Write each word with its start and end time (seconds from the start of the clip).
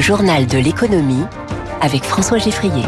Journal 0.00 0.46
de 0.46 0.56
l'économie 0.56 1.24
avec 1.82 2.04
François 2.04 2.38
Geffrier. 2.38 2.84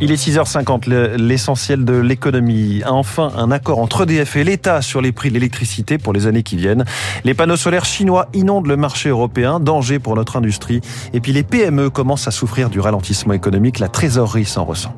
Il 0.00 0.10
est 0.10 0.16
6h50, 0.16 1.14
l'essentiel 1.16 1.84
de 1.84 1.94
l'économie. 1.94 2.82
Enfin, 2.84 3.30
un 3.36 3.52
accord 3.52 3.78
entre 3.78 4.02
EDF 4.02 4.34
et 4.34 4.42
l'État 4.42 4.82
sur 4.82 5.00
les 5.00 5.12
prix 5.12 5.28
de 5.28 5.34
l'électricité 5.34 5.98
pour 5.98 6.12
les 6.12 6.26
années 6.26 6.42
qui 6.42 6.56
viennent. 6.56 6.84
Les 7.22 7.32
panneaux 7.32 7.56
solaires 7.56 7.84
chinois 7.84 8.26
inondent 8.34 8.66
le 8.66 8.76
marché 8.76 9.08
européen, 9.08 9.60
danger 9.60 10.00
pour 10.00 10.16
notre 10.16 10.36
industrie. 10.36 10.80
Et 11.12 11.20
puis 11.20 11.32
les 11.32 11.44
PME 11.44 11.90
commencent 11.90 12.26
à 12.26 12.32
souffrir 12.32 12.70
du 12.70 12.80
ralentissement 12.80 13.32
économique, 13.32 13.78
la 13.78 13.88
trésorerie 13.88 14.46
s'en 14.46 14.64
ressent. 14.64 14.94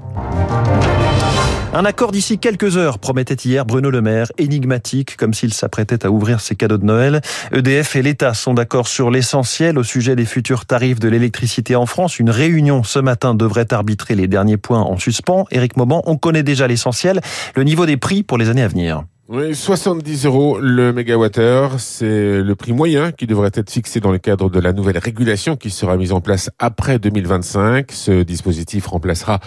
Un 1.78 1.84
accord 1.84 2.10
d'ici 2.10 2.40
quelques 2.40 2.76
heures, 2.76 2.98
promettait 2.98 3.36
hier 3.36 3.64
Bruno 3.64 3.88
Le 3.88 4.02
Maire, 4.02 4.32
énigmatique, 4.36 5.16
comme 5.16 5.32
s'il 5.32 5.54
s'apprêtait 5.54 6.04
à 6.04 6.10
ouvrir 6.10 6.40
ses 6.40 6.56
cadeaux 6.56 6.76
de 6.76 6.84
Noël. 6.84 7.20
EDF 7.52 7.94
et 7.94 8.02
l'État 8.02 8.34
sont 8.34 8.52
d'accord 8.52 8.88
sur 8.88 9.12
l'essentiel 9.12 9.78
au 9.78 9.84
sujet 9.84 10.16
des 10.16 10.24
futurs 10.24 10.66
tarifs 10.66 10.98
de 10.98 11.08
l'électricité 11.08 11.76
en 11.76 11.86
France. 11.86 12.18
Une 12.18 12.30
réunion 12.30 12.82
ce 12.82 12.98
matin 12.98 13.32
devrait 13.36 13.72
arbitrer 13.72 14.16
les 14.16 14.26
derniers 14.26 14.56
points 14.56 14.80
en 14.80 14.98
suspens. 14.98 15.44
Éric 15.52 15.76
Mauban, 15.76 16.02
on 16.06 16.16
connaît 16.16 16.42
déjà 16.42 16.66
l'essentiel, 16.66 17.20
le 17.54 17.62
niveau 17.62 17.86
des 17.86 17.96
prix 17.96 18.24
pour 18.24 18.38
les 18.38 18.48
années 18.50 18.64
à 18.64 18.68
venir. 18.68 19.04
Oui, 19.30 19.54
70 19.54 20.24
euros 20.24 20.58
le 20.58 20.90
mégawattheure, 20.94 21.80
c'est 21.80 22.40
le 22.40 22.54
prix 22.54 22.72
moyen 22.72 23.12
qui 23.12 23.26
devrait 23.26 23.50
être 23.52 23.70
fixé 23.70 24.00
dans 24.00 24.10
le 24.10 24.16
cadre 24.16 24.48
de 24.48 24.58
la 24.58 24.72
nouvelle 24.72 24.96
régulation 24.96 25.54
qui 25.54 25.68
sera 25.68 25.98
mise 25.98 26.12
en 26.12 26.22
place 26.22 26.48
après 26.58 26.98
2025. 26.98 27.92
Ce 27.92 28.22
dispositif 28.22 28.86
remplacera 28.86 29.40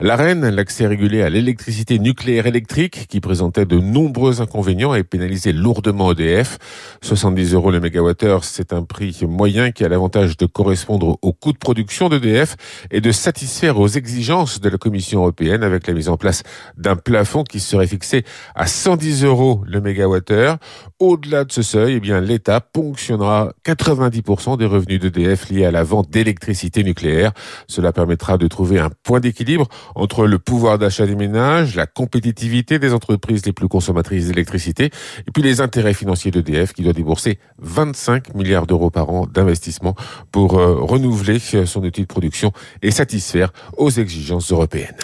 l'AREN, 0.00 0.50
l'accès 0.50 0.88
régulé 0.88 1.22
à 1.22 1.30
l'électricité 1.30 2.00
nucléaire 2.00 2.48
électrique, 2.48 3.06
qui 3.06 3.20
présentait 3.20 3.64
de 3.64 3.78
nombreux 3.78 4.40
inconvénients 4.40 4.92
et 4.96 5.04
pénalisait 5.04 5.52
lourdement 5.52 6.10
EDF. 6.10 6.58
70 7.02 7.54
euros 7.54 7.70
le 7.70 7.78
mégawattheure, 7.78 8.42
c'est 8.42 8.72
un 8.72 8.82
prix 8.82 9.20
moyen 9.22 9.70
qui 9.70 9.84
a 9.84 9.88
l'avantage 9.88 10.36
de 10.36 10.46
correspondre 10.46 11.16
au 11.22 11.32
coût 11.32 11.52
de 11.52 11.58
production 11.58 12.08
d'EDF 12.08 12.56
et 12.90 13.00
de 13.00 13.12
satisfaire 13.12 13.78
aux 13.78 13.86
exigences 13.86 14.60
de 14.60 14.68
la 14.68 14.78
Commission 14.78 15.20
européenne 15.20 15.62
avec 15.62 15.86
la 15.86 15.94
mise 15.94 16.08
en 16.08 16.16
place 16.16 16.42
d'un 16.76 16.96
plafond 16.96 17.44
qui 17.44 17.60
serait 17.60 17.86
fixé 17.86 18.24
à 18.56 18.66
110 18.66 19.22
euros 19.22 19.27
euros 19.28 19.62
le 19.66 19.80
mégawattheure. 19.80 20.58
Au-delà 21.00 21.44
de 21.44 21.52
ce 21.52 21.62
seuil, 21.62 21.94
eh 21.94 22.00
bien, 22.00 22.20
l'État 22.20 22.60
ponctionnera 22.60 23.52
90% 23.64 24.58
des 24.58 24.66
revenus 24.66 24.98
d'EDF 24.98 25.48
liés 25.48 25.64
à 25.64 25.70
la 25.70 25.84
vente 25.84 26.10
d'électricité 26.10 26.82
nucléaire. 26.82 27.30
Cela 27.68 27.92
permettra 27.92 28.36
de 28.36 28.48
trouver 28.48 28.80
un 28.80 28.90
point 29.04 29.20
d'équilibre 29.20 29.68
entre 29.94 30.26
le 30.26 30.40
pouvoir 30.40 30.76
d'achat 30.76 31.06
des 31.06 31.14
ménages, 31.14 31.76
la 31.76 31.86
compétitivité 31.86 32.80
des 32.80 32.92
entreprises 32.92 33.46
les 33.46 33.52
plus 33.52 33.68
consommatrices 33.68 34.26
d'électricité 34.26 34.86
et 34.86 35.30
puis 35.32 35.42
les 35.44 35.60
intérêts 35.60 35.94
financiers 35.94 36.32
d'EDF 36.32 36.72
qui 36.72 36.82
doit 36.82 36.92
débourser 36.92 37.38
25 37.58 38.34
milliards 38.34 38.66
d'euros 38.66 38.90
par 38.90 39.10
an 39.10 39.26
d'investissement 39.26 39.94
pour 40.32 40.58
euh, 40.58 40.78
renouveler 40.80 41.38
son 41.38 41.84
outil 41.84 42.02
de 42.02 42.06
production 42.06 42.50
et 42.82 42.90
satisfaire 42.90 43.52
aux 43.76 43.90
exigences 43.90 44.50
européennes. 44.50 44.96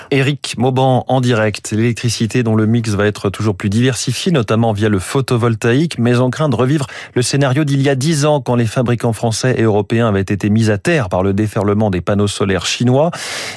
Mauban 0.58 1.04
en 1.08 1.20
direct, 1.20 1.70
l'électricité 1.72 2.42
dont 2.42 2.56
le 2.56 2.66
mix 2.66 2.90
va 2.90 3.06
être 3.06 3.30
toujours 3.30 3.54
plus 3.56 3.70
diversifié 3.70 4.32
notamment 4.32 4.72
via 4.72 4.88
le 4.88 4.98
photovoltaïque, 4.98 5.83
mais 5.98 6.18
on 6.18 6.30
craint 6.30 6.48
de 6.48 6.56
revivre 6.56 6.86
le 7.14 7.22
scénario 7.22 7.64
d'il 7.64 7.82
y 7.82 7.88
a 7.88 7.94
dix 7.94 8.24
ans 8.24 8.40
quand 8.40 8.56
les 8.56 8.66
fabricants 8.66 9.12
français 9.12 9.54
et 9.58 9.62
européens 9.62 10.08
avaient 10.08 10.20
été 10.20 10.50
mis 10.50 10.70
à 10.70 10.78
terre 10.78 11.08
par 11.08 11.22
le 11.22 11.32
déferlement 11.32 11.90
des 11.90 12.00
panneaux 12.00 12.28
solaires 12.28 12.66
chinois. 12.66 13.10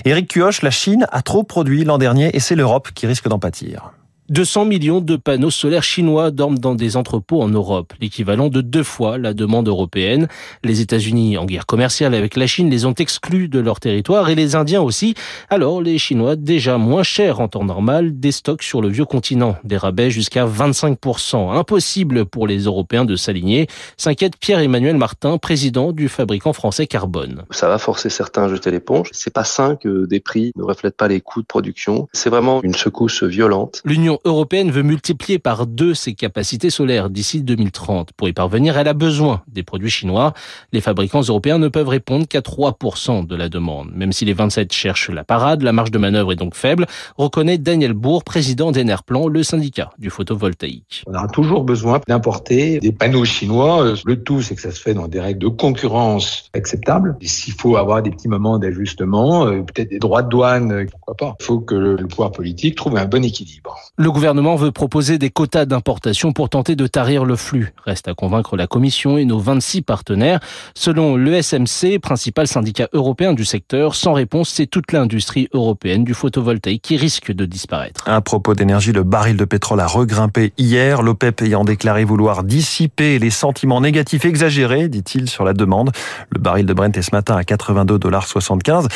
Éric 0.06 0.30
Cuoche, 0.30 0.62
la 0.62 0.72
Chine 0.72 1.08
a 1.12 1.22
trop 1.22 1.44
produit 1.44 1.84
l'an 1.84 1.98
dernier 1.98 2.36
et 2.36 2.40
c'est 2.40 2.56
l'Europe 2.56 2.90
qui 2.94 3.08
risque 3.08 3.28
d'en 3.28 3.40
pâtir. 3.40 3.92
200 4.30 4.66
millions 4.66 5.00
de 5.00 5.16
panneaux 5.16 5.50
solaires 5.50 5.84
chinois 5.84 6.32
dorment 6.32 6.60
dans 6.60 6.76
des 6.76 6.98
entrepôts 6.98 7.42
en 7.42 7.48
Europe, 7.48 7.94
l'équivalent 8.02 8.50
de 8.50 8.60
deux 8.60 8.84
fois 8.84 9.18
la 9.18 9.34
demande 9.34 9.70
européenne. 9.70 10.28
Les 10.66 10.82
États-Unis, 10.82 11.38
en 11.38 11.46
guerre 11.46 11.66
commerciale 11.66 12.14
avec 12.14 12.36
la 12.36 12.46
Chine, 12.46 12.70
les 12.70 12.84
ont 12.84 12.94
exclus 12.94 13.48
de 13.48 13.60
leur 13.60 13.80
territoire 13.80 14.30
et 14.30 14.36
les 14.36 14.56
Indiens 14.56 14.82
aussi. 14.82 15.16
Alors 15.50 15.82
les 15.82 15.98
Chinois, 15.98 16.36
déjà 16.36 16.78
moins 16.78 17.04
chers 17.04 17.40
en 17.40 17.48
temps 17.48 17.64
normal, 17.64 18.20
déstockent 18.20 18.64
sur 18.64 18.82
le 18.82 18.90
vieux 18.90 19.06
continent, 19.06 19.56
des 19.64 19.78
rabais 19.78 20.12
jusqu'à 20.12 20.46
25%. 20.46 21.58
Impossible 21.58 22.26
pour 22.26 22.48
les 22.48 22.60
Européens 22.60 23.06
de 23.06 23.16
s'aligner, 23.16 23.68
s'inquiète 23.96 24.36
Pierre-Emmanuel 24.38 24.98
Martin, 24.98 25.38
président 25.38 25.94
du 25.94 26.10
fabricant 26.10 26.52
français 26.52 26.86
Carbone. 26.86 27.46
Ça 27.52 27.70
va 27.70 27.78
forcer 27.78 28.10
certains 28.10 28.44
à 28.44 28.50
jeter 28.50 28.72
l'éponge. 28.72 29.08
C'est 29.14 29.34
pas 29.34 29.46
sain 29.46 29.78
que 29.78 30.06
des 30.06 30.20
prix 30.20 30.52
ne 30.58 30.64
reflètent 30.64 30.98
pas 30.98 31.08
les 31.08 31.22
coûts 31.22 31.42
de 31.42 31.48
production. 31.48 32.10
C'est 32.12 32.30
vraiment 32.30 32.62
une 32.62 32.76
secousse 32.76 33.24
violente. 33.24 33.82
L'Union 33.86 34.17
européenne 34.26 34.72
veut 34.72 34.84
multiplier 34.84 35.40
par 35.40 35.68
deux 35.68 35.94
ses 35.94 36.14
capacités 36.14 36.70
solaires 36.70 37.10
d'ici 37.10 37.42
2030. 37.42 38.14
Pour 38.14 38.28
y 38.30 38.34
parvenir, 38.34 38.78
elle 38.78 38.88
a 38.88 38.94
besoin 38.94 39.42
des 39.48 39.64
produits 39.64 39.90
chinois. 39.90 40.34
Les 40.74 40.82
fabricants 40.82 41.22
européens 41.22 41.58
ne 41.58 41.68
peuvent 41.68 41.88
répondre 41.88 42.28
qu'à 42.28 42.42
3% 42.42 43.26
de 43.26 43.36
la 43.36 43.50
demande. 43.50 43.92
Même 43.94 44.12
si 44.12 44.26
les 44.26 44.34
27 44.34 44.72
cherchent 44.74 45.10
la 45.10 45.24
parade, 45.24 45.62
la 45.62 45.72
marge 45.72 45.92
de 45.92 45.98
manœuvre 45.98 46.32
est 46.32 46.38
donc 46.38 46.56
faible, 46.56 46.86
reconnaît 47.18 47.58
Daniel 47.58 47.94
Bourg, 47.94 48.24
président 48.24 48.72
d'Enerplan, 48.72 49.28
le 49.28 49.44
syndicat 49.44 49.92
du 49.98 50.10
photovoltaïque. 50.10 51.04
On 51.08 51.14
aura 51.14 51.28
toujours 51.28 51.64
besoin 51.64 52.00
d'importer 52.08 52.80
des 52.80 52.92
panneaux 52.92 53.26
chinois. 53.26 53.94
Le 54.06 54.24
tout, 54.24 54.42
c'est 54.42 54.56
que 54.56 54.62
ça 54.62 54.72
se 54.72 54.82
fait 54.82 54.94
dans 54.94 55.08
des 55.08 55.20
règles 55.20 55.40
de 55.40 55.48
concurrence 55.48 56.50
acceptables. 56.54 57.18
S'il 57.22 57.54
faut 57.54 57.78
avoir 57.78 58.02
des 58.02 58.12
petits 58.12 58.28
moments 58.28 58.58
d'ajustement, 58.58 59.48
euh, 59.48 59.62
peut-être 59.62 59.90
des 59.90 60.00
droits 60.00 60.22
de 60.22 60.30
douane, 60.30 60.72
euh, 60.72 60.86
pourquoi 60.90 61.16
pas. 61.16 61.36
Il 61.40 61.44
faut 61.46 61.60
que 61.60 61.76
le 61.76 62.08
pouvoir 62.08 62.32
politique 62.32 62.76
trouve 62.76 62.98
un 62.98 63.06
bon 63.06 63.24
équilibre. 63.24 63.78
Le 63.98 64.07
gouvernement 64.10 64.56
veut 64.56 64.72
proposer 64.72 65.18
des 65.18 65.30
quotas 65.30 65.66
d'importation 65.66 66.32
pour 66.32 66.50
tenter 66.50 66.76
de 66.76 66.88
tarir 66.88 67.26
le 67.26 67.36
flux. 67.36 67.74
Reste 67.86 68.08
à 68.08 68.14
convaincre 68.14 68.56
la 68.56 68.68
Commission 68.68 69.18
et 69.18 69.26
nos 69.26 69.40
26 69.40 69.82
partenaires. 69.82 70.40
Selon 70.76 71.16
l'ESMC, 71.16 72.00
principal 72.00 72.48
syndicat 72.48 72.88
européen 72.94 73.34
du 73.34 73.46
secteur, 73.46 73.96
sans 73.96 74.14
réponse, 74.14 74.50
c'est 74.50 74.68
toute 74.68 74.92
l'industrie 74.92 75.48
européenne 75.54 76.04
du 76.04 76.14
photovoltaïque 76.14 76.82
qui 76.82 76.98
risque 76.98 77.32
de 77.32 77.46
disparaître. 77.46 78.08
À 78.08 78.22
propos 78.22 78.54
d'énergie, 78.54 78.92
le 78.92 79.04
baril 79.04 79.38
de 79.38 79.46
pétrole 79.46 79.80
a 79.80 79.88
regrimpé 79.88 80.54
hier, 80.58 81.02
l'OPEP 81.02 81.42
ayant 81.42 81.64
déclaré 81.64 82.04
vouloir 82.04 82.44
dissiper 82.44 83.20
les 83.20 83.30
sentiments 83.30 83.82
négatifs 83.82 84.26
exagérés, 84.26 84.88
dit-il, 84.90 85.30
sur 85.30 85.44
la 85.44 85.54
demande. 85.54 85.92
Le 86.30 86.40
baril 86.40 86.66
de 86.66 86.74
Brent 86.74 86.96
est 86.96 87.02
ce 87.02 87.14
matin 87.14 87.36
à 87.36 87.42
82,75 87.42 88.88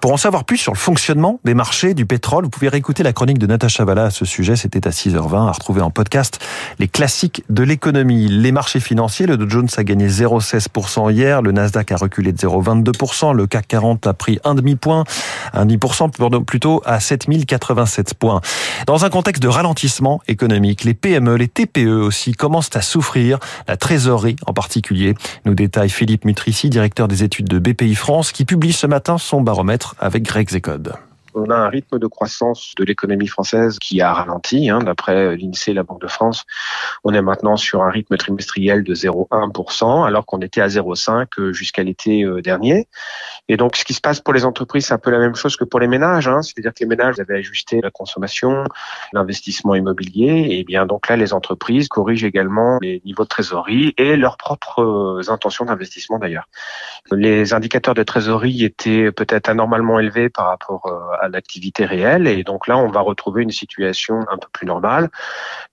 Pour 0.00 0.12
en 0.12 0.16
savoir 0.16 0.44
plus 0.44 0.58
sur 0.58 0.72
le 0.72 0.78
fonctionnement 0.78 1.40
des 1.44 1.54
marchés 1.54 1.94
du 1.94 2.06
pétrole, 2.06 2.44
vous 2.44 2.50
pouvez 2.50 2.68
réécouter 2.68 3.02
la 3.02 3.12
chronique 3.12 3.38
de 3.38 3.46
Natacha 3.46 3.84
Valla 3.84 4.04
à 4.04 4.10
ce 4.10 4.24
sujet 4.24 4.56
c'était 4.58 4.86
à 4.86 4.90
6h20, 4.90 5.48
à 5.48 5.52
retrouver 5.52 5.80
en 5.80 5.90
podcast 5.90 6.38
les 6.78 6.88
classiques 6.88 7.44
de 7.48 7.62
l'économie. 7.62 8.28
Les 8.28 8.52
marchés 8.52 8.80
financiers, 8.80 9.26
le 9.26 9.36
Dow 9.36 9.48
Jones 9.48 9.68
a 9.76 9.84
gagné 9.84 10.08
0,16% 10.08 11.10
hier, 11.10 11.40
le 11.40 11.52
Nasdaq 11.52 11.92
a 11.92 11.96
reculé 11.96 12.32
de 12.32 12.38
0,22%, 12.38 13.34
le 13.34 13.46
CAC 13.46 13.68
40 13.68 14.06
a 14.06 14.14
pris 14.14 14.38
un 14.44 14.54
demi-point, 14.54 15.04
un 15.52 15.64
demi-point 15.64 15.88
plutôt 16.46 16.82
à 16.84 17.00
7087 17.00 18.14
points. 18.14 18.40
Dans 18.86 19.04
un 19.04 19.10
contexte 19.10 19.42
de 19.42 19.48
ralentissement 19.48 20.20
économique, 20.28 20.84
les 20.84 20.94
PME, 20.94 21.36
les 21.36 21.48
TPE 21.48 22.02
aussi 22.02 22.32
commencent 22.32 22.74
à 22.74 22.82
souffrir, 22.82 23.38
la 23.66 23.76
trésorerie 23.76 24.36
en 24.46 24.52
particulier. 24.52 25.14
Nous 25.44 25.54
détaille 25.54 25.90
Philippe 25.90 26.24
Mutrici, 26.24 26.68
directeur 26.68 27.08
des 27.08 27.22
études 27.22 27.48
de 27.48 27.58
BPI 27.58 27.94
France, 27.94 28.32
qui 28.32 28.44
publie 28.44 28.72
ce 28.72 28.86
matin 28.86 29.18
son 29.18 29.40
baromètre 29.40 29.94
avec 29.98 30.24
Greg 30.24 30.50
Zecode 30.50 30.94
on 31.34 31.50
a 31.50 31.56
un 31.56 31.68
rythme 31.68 31.98
de 31.98 32.06
croissance 32.06 32.74
de 32.76 32.84
l'économie 32.84 33.26
française 33.26 33.78
qui 33.78 34.00
a 34.00 34.12
ralenti. 34.12 34.70
Hein, 34.70 34.80
D'après 34.80 35.36
l'INSEE 35.36 35.72
la 35.72 35.82
Banque 35.82 36.00
de 36.00 36.06
France, 36.06 36.44
on 37.04 37.14
est 37.14 37.22
maintenant 37.22 37.56
sur 37.56 37.82
un 37.82 37.90
rythme 37.90 38.16
trimestriel 38.16 38.84
de 38.84 38.94
0,1%, 38.94 40.06
alors 40.06 40.26
qu'on 40.26 40.40
était 40.40 40.60
à 40.60 40.68
0,5 40.68 41.52
jusqu'à 41.52 41.82
l'été 41.82 42.24
euh, 42.24 42.42
dernier. 42.42 42.88
Et 43.48 43.56
donc, 43.56 43.76
ce 43.76 43.84
qui 43.84 43.94
se 43.94 44.00
passe 44.00 44.20
pour 44.20 44.34
les 44.34 44.44
entreprises, 44.44 44.86
c'est 44.86 44.94
un 44.94 44.98
peu 44.98 45.10
la 45.10 45.18
même 45.18 45.34
chose 45.34 45.56
que 45.56 45.64
pour 45.64 45.80
les 45.80 45.86
ménages. 45.86 46.28
Hein. 46.28 46.42
C'est-à-dire 46.42 46.72
que 46.72 46.80
les 46.80 46.86
ménages 46.86 47.18
avaient 47.18 47.38
ajusté 47.38 47.80
la 47.80 47.90
consommation, 47.90 48.64
l'investissement 49.12 49.74
immobilier. 49.74 50.48
Et 50.50 50.64
bien 50.64 50.86
donc 50.86 51.08
là, 51.08 51.16
les 51.16 51.32
entreprises 51.32 51.88
corrigent 51.88 52.24
également 52.24 52.78
les 52.82 53.00
niveaux 53.04 53.24
de 53.24 53.28
trésorerie 53.28 53.94
et 53.96 54.16
leurs 54.16 54.36
propres 54.36 54.82
euh, 54.82 55.30
intentions 55.30 55.64
d'investissement 55.64 56.18
d'ailleurs. 56.18 56.48
Les 57.10 57.54
indicateurs 57.54 57.94
de 57.94 58.02
trésorerie 58.02 58.64
étaient 58.64 59.12
peut-être 59.12 59.48
anormalement 59.48 59.98
élevés 59.98 60.28
par 60.28 60.46
rapport 60.46 60.86
euh, 60.86 61.26
l'activité 61.28 61.84
réelle. 61.84 62.26
Et 62.26 62.44
donc 62.44 62.66
là, 62.66 62.78
on 62.78 62.90
va 62.90 63.00
retrouver 63.00 63.42
une 63.42 63.50
situation 63.50 64.20
un 64.30 64.38
peu 64.38 64.48
plus 64.52 64.66
normale. 64.66 65.08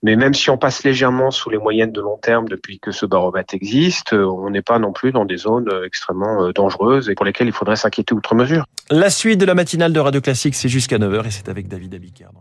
Mais 0.02 0.16
même 0.16 0.34
si 0.34 0.50
on 0.50 0.58
passe 0.58 0.84
légèrement 0.84 1.30
sous 1.30 1.50
les 1.50 1.58
moyennes 1.58 1.92
de 1.92 2.00
long 2.00 2.18
terme 2.18 2.48
depuis 2.48 2.78
que 2.78 2.92
ce 2.92 3.06
baromètre 3.06 3.54
existe, 3.54 4.12
euh, 4.12 4.24
on 4.24 4.50
n'est 4.50 4.62
pas 4.62 4.78
non 4.78 4.92
plus 4.92 5.12
dans 5.12 5.24
des 5.24 5.36
zones 5.36 5.68
euh, 5.68 5.86
extrêmement 5.86 6.44
euh, 6.44 6.52
dangereuses 6.52 7.08
et 7.08 7.14
pour 7.14 7.24
lesquelles 7.24 7.48
il 7.48 7.52
faudrait 7.52 7.76
s'inquiéter 7.76 8.14
outre 8.14 8.34
mesure. 8.34 8.64
La 8.90 9.10
suite 9.10 9.40
de 9.40 9.46
la 9.46 9.54
matinale 9.54 9.92
de 9.92 10.00
Radio 10.00 10.20
Classique, 10.20 10.54
c'est 10.54 10.68
jusqu'à 10.68 10.98
9h 10.98 11.26
et 11.26 11.30
c'est 11.30 11.48
avec 11.48 11.68
David 11.68 11.94
Abicard. 11.94 12.32